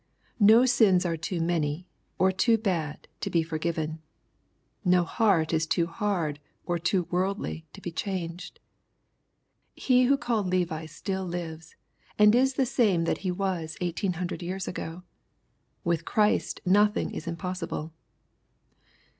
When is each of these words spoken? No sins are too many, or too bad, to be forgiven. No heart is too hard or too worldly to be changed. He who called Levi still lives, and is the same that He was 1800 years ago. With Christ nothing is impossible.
No 0.39 0.65
sins 0.65 1.05
are 1.05 1.15
too 1.15 1.39
many, 1.39 1.85
or 2.17 2.31
too 2.31 2.57
bad, 2.57 3.07
to 3.19 3.29
be 3.29 3.43
forgiven. 3.43 4.01
No 4.83 5.03
heart 5.03 5.53
is 5.53 5.67
too 5.67 5.85
hard 5.85 6.39
or 6.65 6.79
too 6.79 7.05
worldly 7.11 7.67
to 7.73 7.81
be 7.81 7.91
changed. 7.91 8.59
He 9.75 10.05
who 10.05 10.17
called 10.17 10.47
Levi 10.47 10.87
still 10.87 11.25
lives, 11.27 11.75
and 12.17 12.33
is 12.33 12.55
the 12.55 12.65
same 12.65 13.03
that 13.03 13.19
He 13.19 13.29
was 13.29 13.77
1800 13.79 14.41
years 14.41 14.67
ago. 14.67 15.03
With 15.83 16.03
Christ 16.03 16.61
nothing 16.65 17.11
is 17.11 17.27
impossible. 17.27 17.93